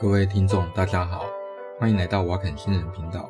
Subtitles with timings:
[0.00, 1.28] 各位听众，大家好，
[1.76, 3.28] 欢迎来到瓦肯新人频道。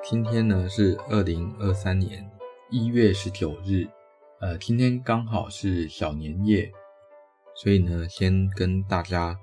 [0.00, 2.24] 今天呢是二零二三年
[2.70, 3.84] 一月十九日，
[4.40, 6.70] 呃，今天刚好是小年夜，
[7.56, 9.36] 所以呢，先跟大家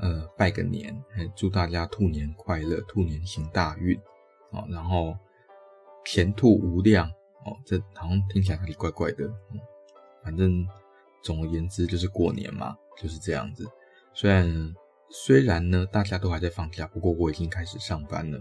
[0.00, 1.00] 呃拜个年，
[1.36, 3.96] 祝大家兔年快乐，兔年行大运，
[4.50, 5.16] 哦，然后
[6.04, 7.08] 前兔无量，
[7.44, 9.30] 哦，这好像听起来哪里怪怪的，
[10.24, 10.66] 反正
[11.22, 13.64] 总而言之就是过年嘛，就是这样子，
[14.12, 14.74] 虽然。
[15.08, 18.40] 虽然呢，大家都还在放假，不过我已经开始上班了。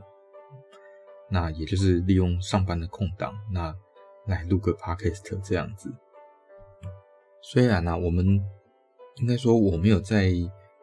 [1.29, 3.73] 那也就是利用上班的空档，那
[4.27, 5.91] 来录个 podcast 这样子。
[7.41, 8.25] 虽然呢、我们
[9.17, 10.31] 应该说我没有在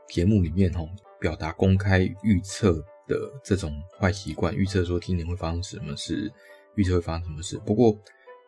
[0.08, 0.88] 节目里面吼
[1.20, 2.74] 表达公开预测
[3.06, 6.33] 的这种坏习惯，预测说今年会发生什么事，
[6.77, 7.58] 预测会发生什么事。
[7.66, 7.97] 不过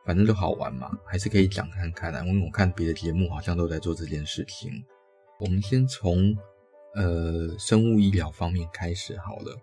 [0.07, 2.25] 反正都好玩嘛，还是可以讲看看啊。
[2.25, 4.85] 因为我看别的节目好像都在做这件事情。
[5.41, 6.37] 我们先从。
[6.95, 9.61] 呃，生物医疗方面开始好了。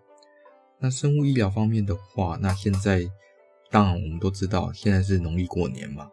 [0.78, 3.08] 那生物医疗方面的话，那现在
[3.70, 6.10] 当然我们都知道，现在是农历过年嘛。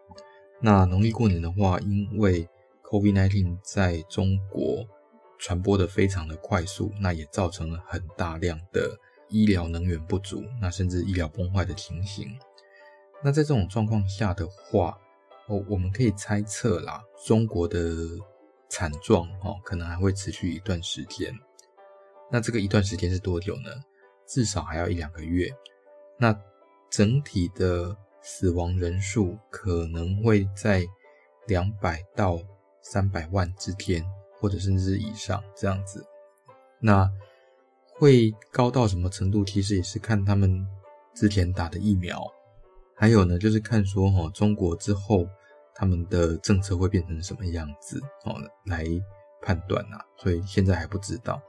[0.61, 2.47] 那农历过年的话，因为
[2.83, 4.85] COVID-19 在中国
[5.37, 8.97] 传播的非常的快速，那也造成了很大量的
[9.27, 12.27] 医疗能源不足，那甚至医疗崩坏的情形。
[13.21, 14.97] 那在这种状况下的话，
[15.47, 17.79] 哦，我们可以猜测啦，中国的。
[18.69, 21.33] 惨状哦，可能还会持续一段时间。
[22.31, 23.71] 那这个一段时间是多久呢？
[24.27, 25.49] 至少还要一两个月。
[26.17, 26.39] 那
[26.89, 30.85] 整体的死亡人数可能会在
[31.47, 32.39] 两百到
[32.83, 34.05] 三百万之间，
[34.39, 36.05] 或者甚至以上这样子。
[36.79, 37.09] 那
[37.95, 39.43] 会高到什么程度？
[39.43, 40.63] 其实也是看他们
[41.15, 42.23] 之前打的疫苗，
[42.95, 45.27] 还有呢，就是看说哈，中国之后。
[45.79, 48.83] 他们的政策会变成什么样子哦，来
[49.41, 51.41] 判断呐，所以现在还不知道。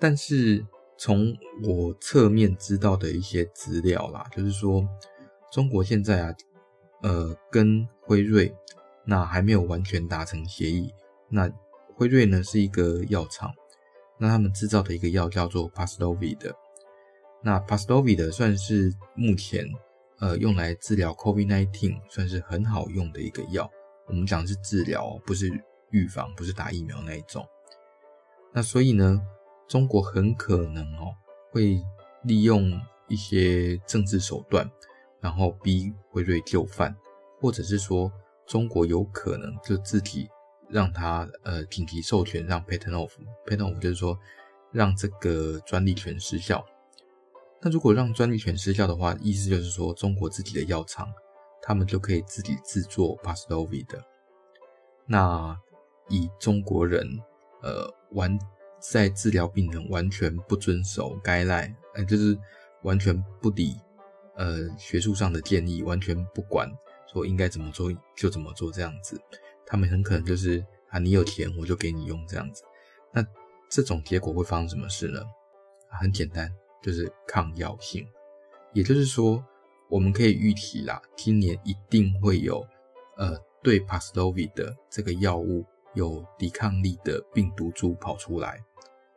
[0.00, 0.64] 但是
[0.96, 4.82] 从我侧面知道的一些资料啦，就是说
[5.52, 6.34] 中国现在啊，
[7.02, 8.50] 呃，跟辉瑞
[9.04, 10.90] 那还没有完全达成协议。
[11.28, 11.46] 那
[11.96, 13.52] 辉瑞呢是一个药厂，
[14.18, 16.50] 那他们制造的一个药叫做 Paxlovid，
[17.42, 19.66] 那 Paxlovid 算是目前。
[20.24, 23.70] 呃，用来治疗 COVID-19 算是很好用的一个药。
[24.06, 25.50] 我们讲的是治疗，不是
[25.90, 27.46] 预防，不是打疫苗那一种。
[28.54, 29.20] 那所以呢，
[29.68, 31.14] 中国很可能哦
[31.52, 31.78] 会
[32.22, 32.72] 利用
[33.06, 34.66] 一些政治手段，
[35.20, 36.96] 然后逼辉瑞就范，
[37.38, 38.10] 或者是说
[38.46, 40.26] 中国有可能就自己
[40.70, 44.18] 让他呃紧急授权让 patent off，patent off 就是说
[44.72, 46.64] 让这个专利权失效。
[47.64, 51.10] 那如果让专利权失效的话，意思就是说，中国自己的药厂，
[51.62, 54.04] 他们就可以自己制作 Paxlovid 的。
[55.06, 55.58] 那
[56.10, 57.08] 以中国人，
[57.62, 58.38] 呃，完
[58.78, 62.38] 在治疗病人完全不遵守 guideline，呃，就是
[62.82, 63.74] 完全不理
[64.36, 66.70] 呃学术上的建议，完全不管
[67.10, 69.18] 说应该怎么做就怎么做这样子，
[69.64, 72.62] 他们很可能就是啊，你有钱我就给你用这样子。
[73.10, 73.24] 那
[73.70, 75.22] 这种结果会发生什么事呢？
[75.88, 76.54] 很简单。
[76.84, 78.06] 就是抗药性，
[78.74, 79.42] 也就是说，
[79.88, 82.62] 我们可以预期啦，今年一定会有
[83.16, 88.62] 呃对 Paxlovid 的这个药物有抵抗力的病毒株跑出来。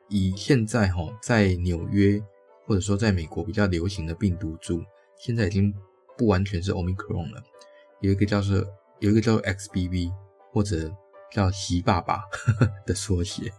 [0.07, 2.23] 以现在哈在纽约
[2.65, 4.81] 或者说在美国比较流行的病毒株，
[5.17, 5.73] 现在已经
[6.17, 7.43] 不完全是 Omicron 了，
[7.99, 8.55] 有一个叫做
[8.99, 10.09] 有一个叫做 XBB
[10.53, 10.89] 或者
[11.33, 12.21] 叫习爸爸
[12.87, 13.51] 的缩写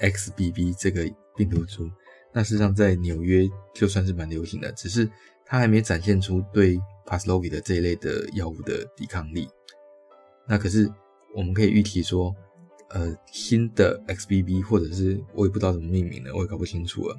[0.00, 1.88] XBB 这个病毒株。
[2.36, 5.08] 那实际上，在纽约就算是蛮流行的，只是
[5.46, 9.48] 它还没展现出对 Paxlovid 的这一类的药物的抵抗力。
[10.48, 10.90] 那可是
[11.32, 12.34] 我们可以预期说，
[12.90, 17.16] 呃，新的 XBB 或者是我也不知道怎么命名了，我也搞不清楚了。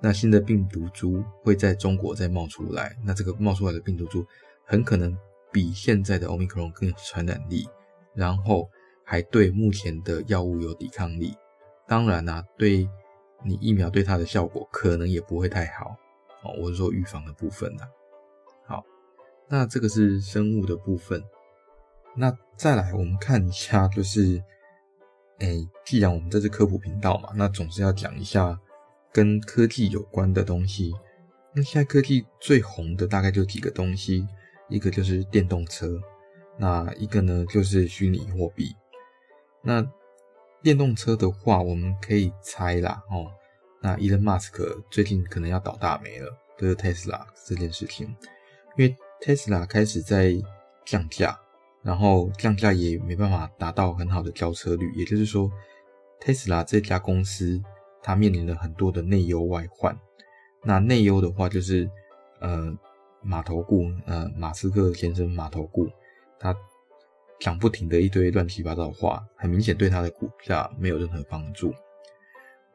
[0.00, 4.26] 那新的病毒株会在中国再冒出来，那这个冒出来的病毒株
[4.66, 5.16] 很可能
[5.52, 7.68] 比现在的 Omicron 更有传染力，
[8.12, 8.68] 然后
[9.04, 11.36] 还对目前的药物有抵抗力。
[11.86, 12.88] 当然啦、啊，对。
[13.44, 15.96] 你疫苗对它的效果可能也不会太好
[16.42, 17.84] 哦，我是说预防的部分呐。
[18.66, 18.84] 好，
[19.48, 21.22] 那这个是生物的部分。
[22.16, 24.42] 那再来我们看一下，就是，
[25.38, 28.58] 诶，既然我们这是科普频道嘛，那总是要讲一下
[29.12, 30.92] 跟科技有关的东西。
[31.54, 34.26] 那现在科技最红的大概就几个东西，
[34.68, 36.00] 一个就是电动车，
[36.56, 38.74] 那一个呢就是虚拟货币，
[39.62, 39.88] 那。
[40.62, 43.30] 电动车的话，我们可以猜啦，哦，
[43.80, 48.08] 那 Elon Musk 最近可能要倒大霉了，就是 Tesla 这件事情，
[48.76, 50.34] 因为 Tesla 开始在
[50.84, 51.38] 降价，
[51.82, 55.50] 然后降价也没办法达到很好的交车率，也就是说
[56.20, 57.62] ，Tesla 这家公司
[58.02, 59.96] 它面临了很多的内忧外患。
[60.64, 61.88] 那内忧的话，就是
[62.40, 62.76] 呃，
[63.22, 65.88] 马头顾，呃，马斯克先生马头顾，
[66.38, 66.54] 他
[67.40, 71.72] 讲不停的一堆乱七八糟的话，很明显对他的股价没有任何帮助。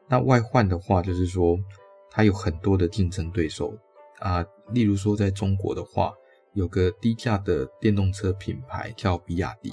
[0.08, 1.58] 那外患的话，就是说
[2.10, 3.74] 他有很多的竞争对手
[4.20, 6.14] 啊，例如说在中国的话，
[6.52, 9.72] 有个低价的电动车品牌叫比亚迪。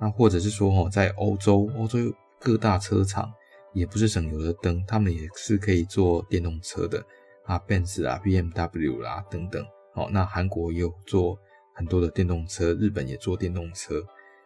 [0.00, 1.98] 那或者是说哦，在欧洲，欧洲
[2.40, 3.32] 各大车厂
[3.72, 7.02] 也不是省油的灯，他们也是可以做电动车的
[7.44, 9.64] 啊，Benz 啊，BMW 啦、等等。
[9.94, 11.38] 哦，那韩国也有做
[11.74, 14.02] 很多的电动车，日本也做电动车，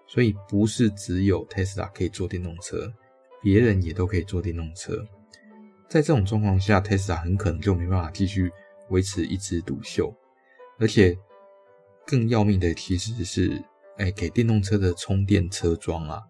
[0.07, 2.93] 所以不是只有 Tesla 可以做电动车，
[3.41, 5.07] 别人也都可以做电动车。
[5.89, 8.51] 在这种状况下，Tesla 很可能就没办法继续
[8.89, 10.13] 维持一枝独秀，
[10.81, 11.17] 而且
[12.05, 13.63] 更要命的其实是。
[14.01, 16.23] 哎，给电动车的充电车桩啊，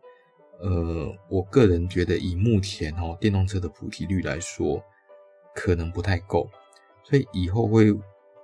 [0.58, 4.82] 呃，我个人觉得以目前哦电动车的普及率来说，
[5.54, 6.48] 可能不太够，
[7.04, 7.94] 所以以后会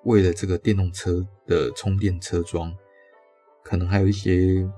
[0.04, 2.74] 为了这个电动车的充电车桩，
[3.62, 4.68] 可能还有一些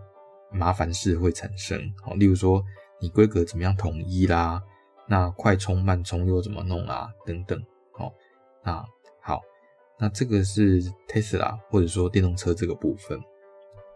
[0.53, 1.93] 麻烦事会产生。
[2.03, 2.65] 好，例如说
[3.01, 4.63] 你规格怎么样统一啦，
[5.09, 7.61] 那快充慢充又怎么弄啊，等等。
[7.93, 8.13] 好，
[8.65, 8.85] 那
[9.21, 9.41] 好，
[9.99, 13.21] 那这个是 Tesla 或者说电动车这个部分。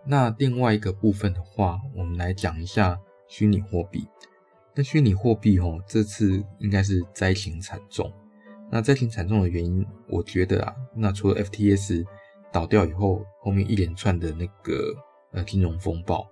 [0.07, 2.99] 那另外一个部分的话，我们来讲一下
[3.29, 4.09] 虚拟货币。
[4.75, 8.11] 那虚拟货币哦，这次应该是灾情惨重。
[8.71, 12.05] 那灾情惨重的原因，我觉得啊，那除了 FTS
[12.53, 14.95] 倒掉以后，后面一连串的那个
[15.33, 16.27] 呃金融风暴，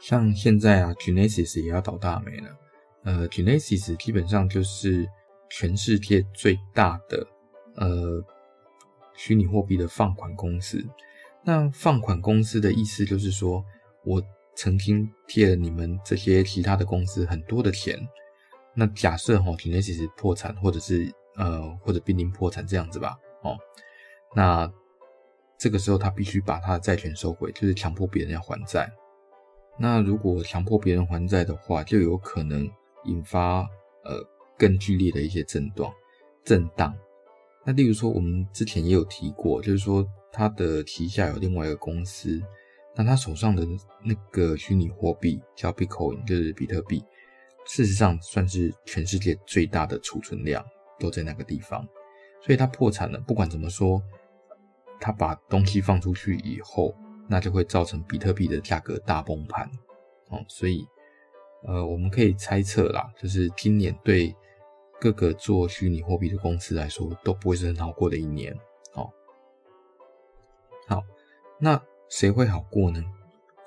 [0.00, 2.56] 像现在啊，Genesis 也要倒大霉了。
[3.04, 5.08] 呃，Genesis 基本上就是
[5.50, 7.26] 全世界最大的
[7.74, 8.24] 呃
[9.16, 10.84] 虚拟货币的放款公司。
[11.44, 13.64] 那放款公司的意思就是说，
[14.04, 14.22] 我
[14.54, 17.98] 曾经借了你们这些其他的公司很多的钱。
[18.74, 23.56] 那假设哈，Genesis 破产，或者是呃，或者濒临破产这样子吧，哦，
[24.34, 24.70] 那
[25.58, 28.90] 这个时候他必须把他的债权收回，就是强迫别人要还债。
[29.78, 32.70] 那如果强迫别人还债的话，就有可能
[33.04, 33.60] 引发
[34.04, 34.22] 呃
[34.58, 35.92] 更剧烈的一些震荡、
[36.44, 36.94] 震荡。
[37.64, 40.06] 那例如说，我们之前也有提过，就是说。
[40.34, 42.40] 他的旗下有另外一个公司，
[42.96, 43.66] 那他手上的
[44.02, 47.04] 那个虚拟货币叫 Bitcoin，就是比特币，
[47.66, 50.64] 事实上算是全世界最大的储存量
[51.02, 51.84] 都在那个地方，
[52.40, 53.18] 所以他破产了。
[53.18, 54.00] 不管怎么说，
[55.00, 56.94] 他把东西放出去以后，
[57.28, 59.68] 那就会造成比特币的价格大崩盘。
[60.30, 60.86] 哦，所以
[61.64, 64.34] 呃，我们可以猜测啦，就是今年对
[65.00, 68.56] 各个做虚拟货币的公司来说都不会是很好过的一年。
[70.88, 71.02] 好，
[71.58, 73.02] 那谁会好过呢？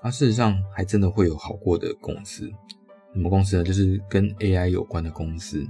[0.02, 2.52] 啊，事实上还真的会有好过的公司。
[3.14, 3.64] 什么公司呢？
[3.64, 5.66] 就是跟 AI 有关的公司。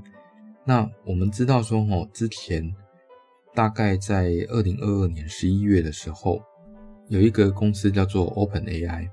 [0.68, 2.76] 那我们知道说，哦，之前
[3.54, 6.42] 大概在二零二二年十一月的时候，
[7.08, 9.08] 有一个公司叫做 OpenAI。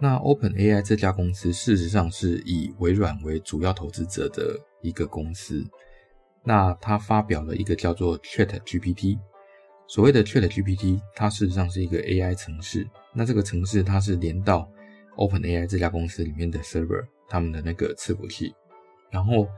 [0.00, 5.64] 那 OpenAI 这家公司事实上是以微软为主要投资者的一个公司。
[6.44, 9.18] 那它发表了一个叫做 ChatGPT。
[9.86, 12.86] 所谓的 ChatGPT，它事实上是一个 AI 城市。
[13.12, 14.68] 那这个城市它是连到
[15.16, 18.52] OpenAI 这家公司里面的 server，他们的那个伺服器。
[19.10, 19.48] 然后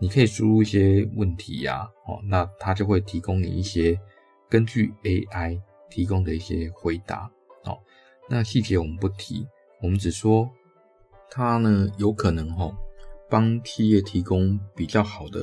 [0.00, 4.00] 你可以输入一些问题呀，哦，那它就会提供你一些
[4.48, 7.30] 根据 AI 提供的一些回答。
[7.64, 7.78] 哦，
[8.28, 9.46] 那细节我们不提，
[9.82, 10.50] 我们只说
[11.30, 12.74] 它呢有可能哈
[13.28, 15.40] 帮企业提供比较好的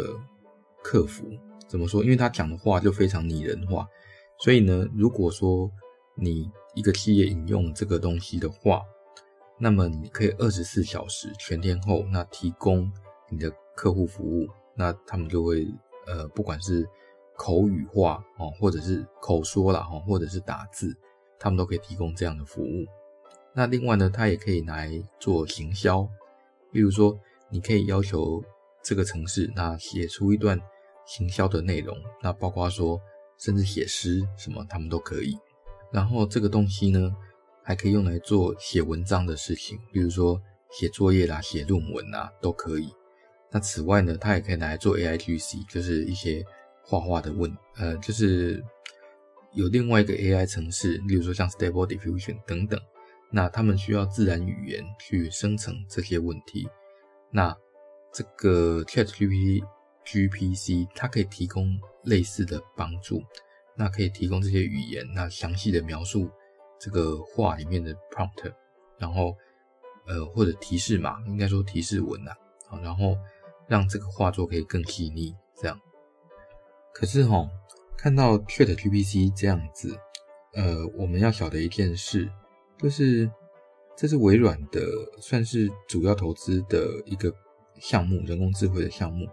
[0.84, 1.30] 客服。
[1.68, 2.04] 怎么说？
[2.04, 3.88] 因为他讲的话就非常拟人化。
[4.40, 5.70] 所以呢，如果说
[6.16, 8.82] 你一个企业引用这个东西的话，
[9.60, 12.92] 那么你可以二十四小时全天候那提供
[13.30, 15.66] 你的客户服务，那他们就会
[16.08, 16.84] 呃，不管是
[17.38, 20.98] 口语化哦，或者是口说啦哈，或者是打字，
[21.40, 22.86] 他们都可以提供这样的服务。
[23.54, 26.10] 那另外呢，它也可以来做行销，
[26.72, 27.18] 比如说
[27.52, 28.44] 你可以要求
[28.84, 30.60] 这个城市那写出一段
[31.06, 33.00] 行销的内容，那包括说。
[33.40, 35.38] 甚至写诗什么，他们都可以。
[35.92, 37.16] 然后这个东西呢，
[37.62, 40.42] 还可以用来做写文章的事情，比如说
[40.72, 42.92] 写作业啦、写论文啦，都可以。
[43.52, 46.44] 那此外呢，它也可以拿来做 AIGC，就是一些
[46.84, 48.64] 画画的问，呃，就是
[49.54, 52.80] 有另外一个 AI 程式，例如说像 Stable Diffusion 等等，
[53.32, 56.68] 那他们需要自然语言去生成这些问题。
[57.32, 57.56] 那
[58.14, 59.64] 这个 ChatGPT
[60.06, 63.22] GPC 它可以提供类似的帮助，
[63.76, 66.30] 那可以提供这些语言，那详细的描述
[66.80, 68.54] 这个话里面的 prompt，
[68.98, 69.36] 然后
[70.06, 72.32] 呃或者提示码，应该说提示文呐，
[72.68, 73.18] 好，然后
[73.68, 75.36] 让这个画作可以更细腻。
[75.56, 75.80] 这样，
[76.94, 77.50] 可是哈，
[77.98, 79.98] 看到 ChatGPT 这样子，
[80.54, 82.30] 呃，我们要晓得一件事，
[82.78, 83.30] 就是
[83.96, 84.82] 这是微软的
[85.20, 87.34] 算是主要投资的一个
[87.80, 89.26] 项目，人工智慧的项目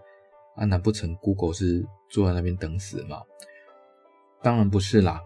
[0.57, 3.23] 啊，难不成 Google 是坐在那边等死吗？
[4.43, 5.21] 当然不是啦。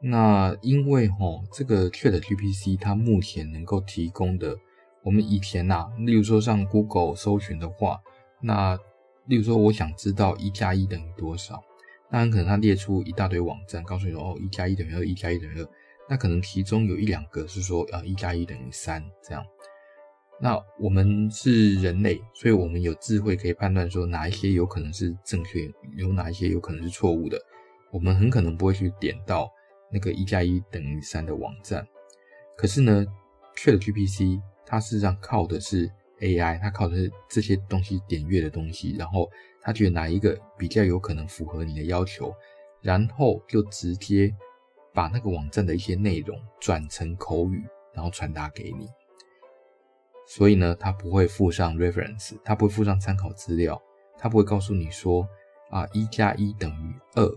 [0.00, 4.56] 那因为齁，这个 ChatGPT 它目前能够提供的，
[5.02, 8.00] 我们以前呐、啊，例如说上 Google 搜寻的话，
[8.40, 8.78] 那
[9.26, 11.62] 例如说我想知道一加一等于多少，
[12.10, 15.68] 那很可能它列出一大堆网站，告诉你说哦，一加一等于二，一加一等于二，
[16.08, 19.44] 那可能其中有一两个是说呃，一加一等于三这样。
[20.40, 27.38] 那我们是人类，所以我们有智慧可以判断说哪一些有可能是正确，有哪一些有可能是错误的，
[27.90, 29.50] 我们很可能不会去点到。
[29.90, 31.82] 那个一加一等于三的网站，
[32.58, 33.06] 可是呢
[33.56, 35.90] ，ChatGPT 它事实上靠的是
[36.20, 39.30] AI，它靠的是这些东西点阅的东西，然后
[39.62, 42.34] 它觉得哪一个比较有可能符合你的要求，
[42.80, 44.34] 然后就直接
[44.92, 48.88] 把那个网站的一些内容转成口语，然后传达给你。
[50.26, 53.80] 所以呢，它不会附上 reference，它不会附上参考资料，
[54.18, 55.26] 它不会告诉你说
[55.70, 57.30] 啊，一加一等于二。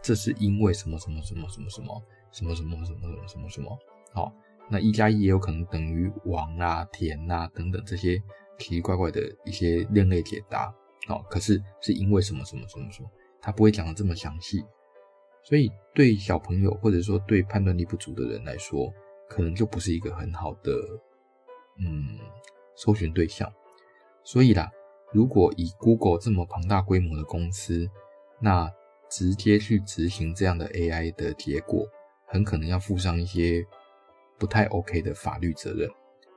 [0.00, 1.90] 这是因为什么什么什么什么什么
[2.30, 3.78] 什么什么什么什么什么什么
[4.12, 4.32] 好，
[4.70, 8.18] 那一加一也有可能等于王啊、田啊等等这些
[8.58, 10.72] 奇奇怪怪的一些另类解答。
[11.08, 13.10] 哦，可是是因为什么什么什么什么，
[13.40, 14.62] 他不会讲得这么详细，
[15.42, 18.92] 所以对小朋友或者说对判断力不足的人来说，
[19.26, 20.72] 可能就不是一个很好的
[21.78, 22.18] 嗯
[22.76, 23.50] 搜寻对象。
[24.22, 24.70] 所以啦，
[25.12, 27.88] 如果以 Google 这么庞大规模的公司，
[28.40, 28.70] 那
[29.08, 31.86] 直接去执行这样的 AI 的结果，
[32.26, 33.64] 很可能要附上一些
[34.38, 35.88] 不太 OK 的法律责任。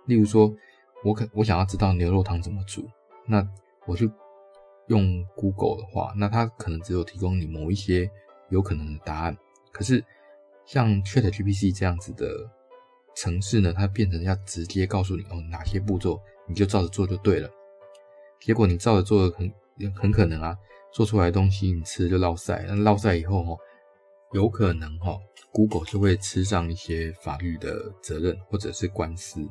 [0.05, 0.53] 例如说，
[1.03, 2.87] 我可我想要知道牛肉汤怎么煮，
[3.25, 3.47] 那
[3.85, 4.09] 我就
[4.87, 8.09] 用 Google 的话，那它可能只有提供你某一些
[8.49, 9.37] 有可能的答案。
[9.71, 10.03] 可是
[10.65, 12.27] 像 ChatGPT 这样子的
[13.15, 17.49] 城市呢，它变成要直接告诉你哦，哪些步骤，你就照着做就对了。
[18.39, 19.53] 结果你照着做的很
[19.93, 20.57] 很可能啊。
[20.93, 23.55] 做出来的东西你吃就落赛，那落赛以后哈，
[24.33, 25.17] 有可能哈
[25.51, 29.45] ，Google 就会吃上一些法律的责任或者是官司。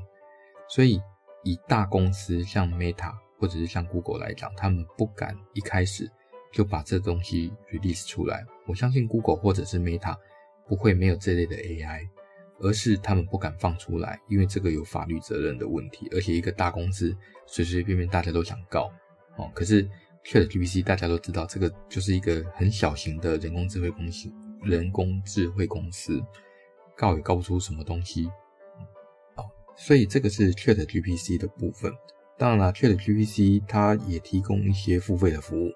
[0.68, 1.00] 所以
[1.44, 6.10] 以大公司像 Meta 或者是像 Google 来讲，他们不敢一开始
[6.52, 8.44] 就把这东西 release 出来。
[8.66, 10.16] 我相信 Google 或者是 Meta
[10.66, 12.08] 不会没有这类的 AI，
[12.60, 17.14] 而是他们不敢放出来，因为这个有法律责任的问题，而且一个大公司
[17.46, 18.90] 随随便便大家都想告
[19.36, 19.88] 哦，可是。
[20.22, 24.30] ChatGPT 大家都知道，这个就是一个很小型的人工智慧公司，
[24.62, 26.22] 人工智慧公司
[26.96, 28.26] 告也告不出什么东西，
[29.36, 29.44] 哦，
[29.76, 31.92] 所以这个是 ChatGPT 的部分。
[32.36, 35.70] 当然了，ChatGPT 它也提供一些付费的服务，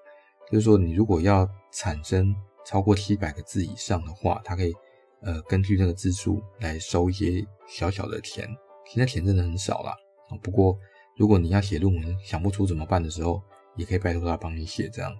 [0.51, 4.73] 就是说你如果要产生超过七百个字以上的话，它可以
[5.21, 8.47] 呃根据那个字数来收一些小小的钱，
[8.85, 9.95] 现在钱真的很少啦。
[10.41, 10.77] 不过
[11.17, 13.41] 如果你要写论文想不出怎么办的时候，
[13.75, 15.11] 也可以拜托他帮你写，这样，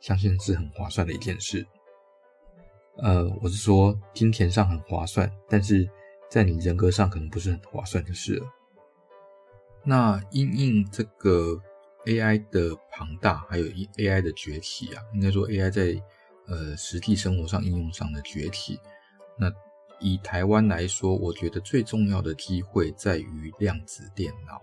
[0.00, 1.66] 相信是很划算的一件事。
[2.98, 5.88] 呃，我是说金钱上很划算，但是
[6.30, 8.46] 在你人格上可能不是很划算就是了。
[9.84, 11.60] 那因应这个
[12.06, 16.02] AI 的庞大，还有 AI 的崛起啊，应该说 AI 在
[16.46, 18.80] 呃实际生活上应用上的崛起。
[19.38, 19.52] 那
[20.00, 24.60] 以台湾来说，我觉得最重要的机会在于量子电脑。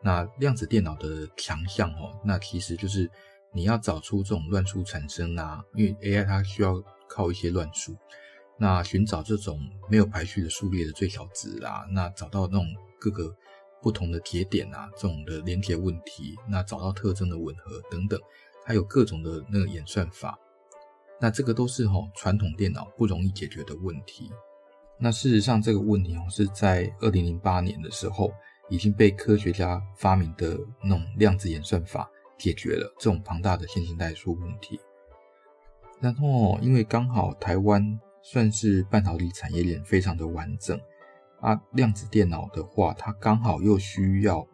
[0.00, 3.08] 那量子电脑的强项哦，那其实就是
[3.52, 6.82] 你要找出这种乱数产生啊，因为 AI 它需要
[7.12, 7.94] 靠一些乱数，
[8.56, 12.66] 那寻找这种没有排序的数列的最小值啦，那找到那种
[12.98, 13.36] 各个
[13.82, 18.18] 不同的节点啊，这种的连结问题，那找到特征的吻合等等，
[18.64, 20.38] 它有各种的那个演算法，
[21.20, 24.30] 那这个都是吼传统电脑不容易解决的问题。
[24.98, 28.32] 那事实上这个问题哦是在二零零八年的时候。
[28.70, 34.80] 已经被科学家发明的那种量子演算法解决了这种庞大的线性代数问题。
[36.02, 40.76] 然后，因为刚好台湾算是半导体产业链非常的完整
[41.40, 44.44] 啊，量子电脑的话，它刚好又需要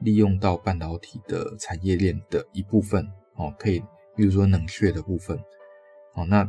[0.00, 3.82] 利用到半导体的产业链的一部分哦，可以，
[4.14, 5.38] 比如说冷却的部分。
[6.14, 6.46] 哦，那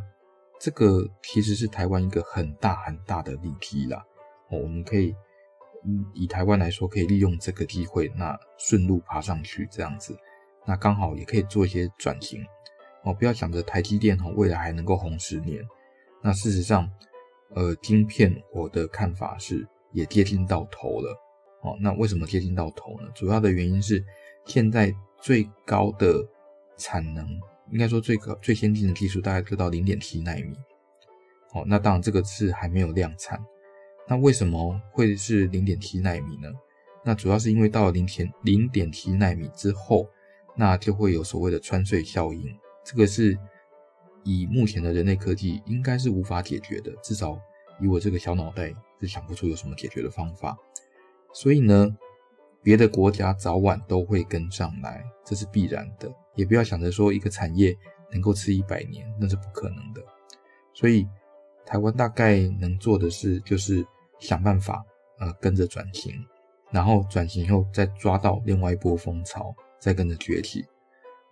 [0.59, 4.05] 这个其实是台湾一个很大很大的利基啦。
[4.49, 5.15] 哦，我们可以。
[5.85, 10.13] 嗯，以台湾来说，可以利用这个机会，那顺路爬上去这样子，
[10.65, 12.43] 那刚好也可以做一些转型。
[13.03, 13.13] 哦。
[13.13, 15.63] 不要想着台积电哦，未来还能够红十年。
[16.21, 16.89] 那事实上，
[17.55, 21.17] 呃，晶片我的看法是也接近到头了
[21.61, 21.77] 哦。
[21.79, 23.09] 那为什么接近到头呢？
[23.15, 24.03] 主要的原因是
[24.45, 26.27] 现在最高的
[26.77, 27.25] 产能，
[27.71, 30.55] 应该说最高最先进的技术大概就到零点七纳米。
[31.53, 33.39] 哦，那当然这个是还没有量产。
[34.07, 36.49] 那为什么会是零点七纳米呢？
[37.05, 40.05] 那主要是因为到了零点零点七纳米之后，
[40.55, 42.59] 那就会有所谓的穿隧效应。
[42.89, 43.37] 这个是
[44.23, 47.39] 以目前的人类科技应该是无法解决的，至少
[47.79, 50.57] 以我这个小脑袋是想不出有什么解决的方法。
[51.31, 51.95] 所以呢，
[52.63, 56.11] 别的国家早晚都会跟上来，这是必然的。
[56.33, 57.77] 也不要想着说一个产业
[58.11, 60.03] 能够吃一百年，那是不可能的。
[60.73, 61.07] 所以
[61.67, 63.85] 台湾大概能做的是，就是
[64.17, 64.83] 想办法
[65.19, 66.11] 呃跟着转型，
[66.71, 70.65] 然后转型以后再抓到另外一波风潮，再跟着崛起。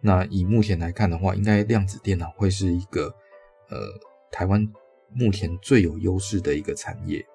[0.02, 3.08] 那以目前来看的话，应该量子电脑会是一个
[3.70, 3.78] 呃
[4.32, 4.66] 台湾
[5.14, 7.26] 目前最有优势的一个产业。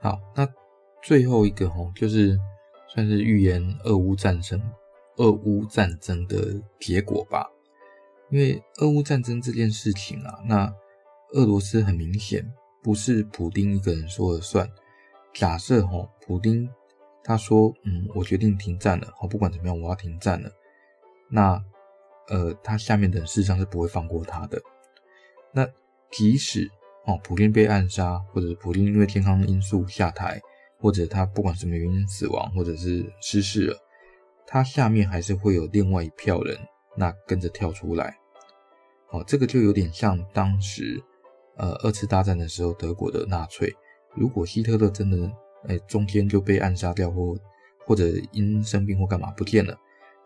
[0.00, 0.46] 好，那
[1.02, 2.38] 最后一个齁，就是
[2.88, 4.60] 算是预言俄乌战争、
[5.16, 7.48] 俄乌战争的结果吧。
[8.30, 10.72] 因为俄乌战争这件事情啊，那
[11.32, 12.46] 俄罗斯很明显
[12.82, 14.68] 不是普丁一个人说了算。
[15.32, 16.68] 假设齁，普丁
[17.24, 20.50] 他说，嗯，我决定停战了，齁，不管怎么样，我要停战了。
[21.28, 21.62] 那，
[22.28, 24.60] 呃，他下面的人事实上是不会放过他的。
[25.52, 25.66] 那
[26.10, 26.70] 即使
[27.04, 30.40] 哦，普丁被暗杀，或者是普丁因为健康因素下台，
[30.78, 33.76] 或者他不管什么原因死亡，或者是失势了，
[34.46, 36.58] 他下面还是会有另外一票人，
[36.96, 38.16] 那跟着跳出来。
[39.10, 41.02] 哦，这个就有点像当时，
[41.56, 43.74] 呃，二次大战的时候德国的纳粹，
[44.14, 45.32] 如果希特勒真的，
[45.66, 47.34] 哎，中间就被暗杀掉，或
[47.86, 49.78] 或者因生病或干嘛不见了。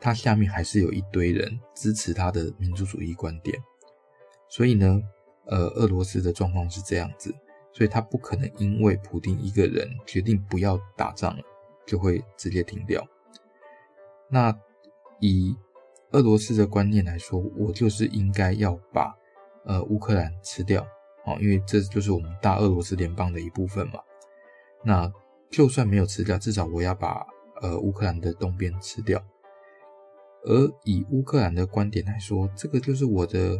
[0.05, 3.57] 他下面还是有一堆人支持他的民族主义观点，
[4.49, 5.01] 所以呢，
[5.47, 7.33] 呃，俄罗斯的状况是这样子，
[7.73, 11.43] 所以他不可能因为普丁一个人决定不要打仗了，
[11.87, 13.01] 就会直接停掉。
[14.29, 14.53] 那
[15.21, 15.57] 以
[16.11, 19.15] 俄罗斯的观念来说，我就是应该要把
[19.65, 20.85] 呃乌克兰吃掉，
[21.27, 24.01] 哦，因为这就是我们大俄罗斯联邦的一部分嘛。
[24.83, 25.09] 那
[25.49, 27.25] 就算没有吃掉，至少我要把
[27.61, 29.23] 呃乌克兰的东边吃掉。
[30.45, 33.57] 而以乌克兰的观点来说，这个就是我的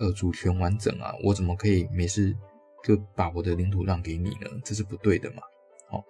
[0.00, 2.36] 呃主权完整啊，我怎么可以没事
[2.82, 4.50] 就把我的领土让给你呢？
[4.64, 5.42] 这是不对的嘛。
[5.88, 6.04] 好，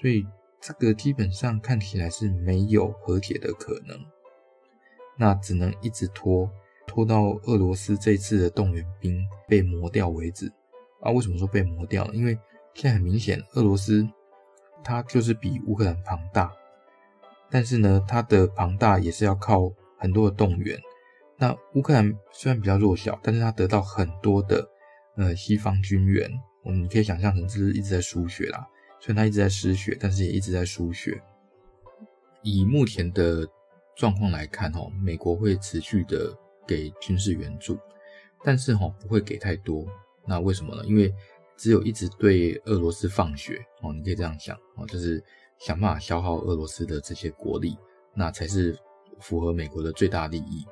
[0.00, 0.26] 所以
[0.60, 3.98] 这个基本上看起来是没有和解的可能，
[5.16, 6.50] 那只能一直拖
[6.86, 10.52] 拖到俄罗斯这次的动员兵被磨掉为止
[11.00, 11.10] 啊。
[11.10, 12.04] 为什么说被磨掉？
[12.12, 12.38] 因为
[12.74, 14.06] 现在很明显，俄罗斯
[14.84, 16.52] 它就是比乌克兰庞大。
[17.50, 20.78] 但是呢，它的庞大也是要靠很多的动员。
[21.36, 24.68] 那乌克兰虽然比较弱小，但是它得到很多的
[25.16, 26.30] 呃西方军援。
[26.62, 28.66] 我们可以想象成这是一直在输血啦，
[29.00, 31.20] 虽然它一直在失血，但是也一直在输血。
[32.42, 33.48] 以目前的
[33.96, 36.36] 状况来看，哈，美国会持续的
[36.66, 37.78] 给军事援助，
[38.44, 39.86] 但是哈不会给太多。
[40.26, 40.84] 那为什么呢？
[40.84, 41.12] 因为
[41.56, 45.22] 只有一直对俄罗斯放血哦，你可以这样想哦，就是。
[45.60, 47.78] 想办法消耗俄罗斯的这些国力，
[48.14, 48.76] 那才是
[49.20, 50.66] 符合美国的最大利益。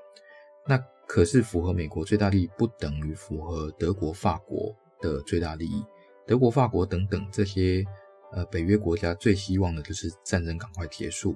[0.66, 5.85] 那可是符合美国最大利益，不等于符合德国、法国的最大利益。
[6.27, 7.85] 德国、法国等等这些
[8.33, 11.35] 呃北约国家最希望的就是战争赶快结束。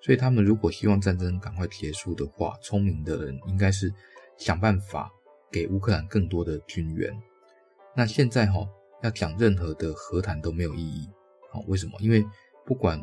[0.00, 3.92] 所以他们如果希望战争赶快结束的话，聪明的人应该是
[4.36, 5.08] 想办法
[5.50, 7.12] 给乌克兰更多的军援。
[7.94, 8.66] 那现在哈
[9.02, 11.08] 要讲任何的和谈都没有意义。
[11.52, 11.92] 好，为什么？
[12.00, 12.24] 因为
[12.64, 13.02] 不管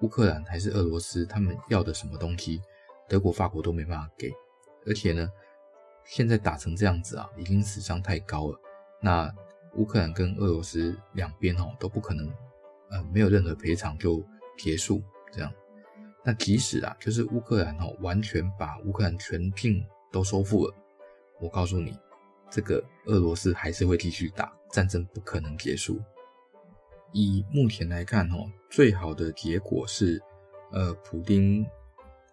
[0.00, 2.60] 乌克兰还是俄罗斯，他们要的什么东西，
[3.08, 4.32] 德国、法国都没办法给。
[4.86, 5.28] 而且呢，
[6.04, 8.60] 现在打成这样子啊，已经死伤太高了。
[9.00, 9.32] 那
[9.74, 12.28] 乌克兰跟俄罗斯两边哦都不可能，
[12.90, 14.24] 呃，没有任何赔偿就
[14.58, 15.52] 结束这样。
[16.24, 20.74] 那即使啊，就是乌克兰哦完全把乌克兰全境都收复了，
[21.40, 21.96] 我告诉你，
[22.50, 26.00] 这个俄罗斯还是会继续打，战争不可能结束。
[27.12, 28.36] 以目前来看，哈，
[28.70, 30.20] 最好的结果是，
[30.70, 31.64] 呃，普丁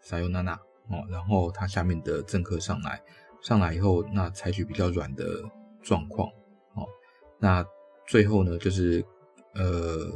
[0.02, 0.54] 撒尤娜娜
[0.90, 3.02] 哦，然后他下面的政客上来，
[3.42, 5.26] 上来以后，那采取比较软的
[5.82, 6.28] 状况，
[6.76, 6.88] 哦，
[7.38, 7.66] 那
[8.08, 9.06] 最后呢，就是
[9.54, 10.10] 呃，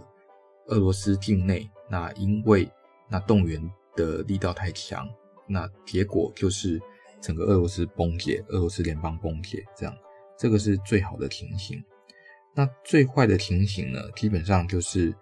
[0.68, 2.70] 俄罗斯境内，那因为
[3.10, 3.62] 那动员
[3.96, 5.08] 的力道太强，
[5.48, 6.82] 那结果就是
[7.22, 9.96] 整个俄罗斯崩解，俄罗斯联邦崩解，这样，
[10.38, 11.84] 这个是最好的情形。
[12.56, 15.14] 那最坏的情形呢，基本上就是，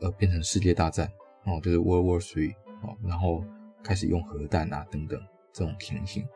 [0.00, 1.06] 呃，变成世界大战
[1.44, 3.44] 哦，就是 World War Three 哦，然后
[3.82, 5.20] 开始用核弹啊等等
[5.52, 6.26] 这种情形。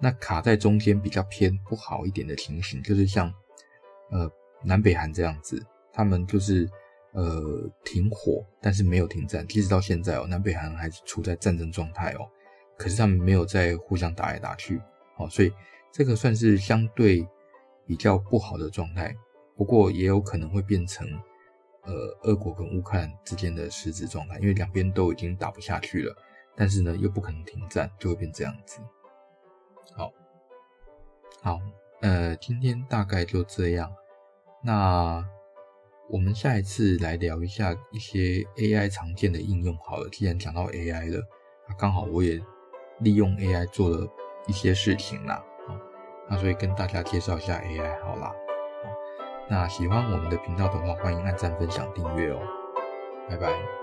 [0.00, 3.32] 那卡在中间比较偏不好一点的情形，就是像
[4.10, 4.30] 呃
[4.62, 5.60] 南北韩这样子，
[5.92, 6.68] 他们就是
[7.12, 12.28] 呃停火，但是没有停战，即使到现在哦，南北韩还是处在战争状态哦。
[12.78, 14.80] 可是他们没有在互相打来打去，
[15.18, 15.52] 哦，所以
[15.92, 17.26] 这个算是相对
[17.86, 19.14] 比较不好的状态。
[19.62, 21.06] 不过也有可能会变成，
[21.84, 21.92] 呃，
[22.24, 26.12] 俄国跟乌克兰之间的实质状态，因为两边都已经打不下去了，
[26.56, 28.80] 但是呢又不可能停战，就会变这样子。
[29.94, 30.10] 好，
[31.42, 31.60] 好，
[32.00, 33.88] 呃，今天大概就这样。
[34.64, 35.24] 那
[36.10, 40.08] 我们下一次来聊一下一些 AI 常见的应用好了。
[40.10, 41.22] 既然讲到 AI 了，
[41.68, 42.42] 那刚好我也
[42.98, 44.08] 利用 AI 做了
[44.48, 45.40] 一些事情啦。
[46.28, 48.34] 那所以跟大家介绍一下 AI 好啦。
[49.48, 52.38] 那喜欢我们的频道的话，欢迎按赞、分享、订阅哦。
[53.28, 53.81] 拜拜。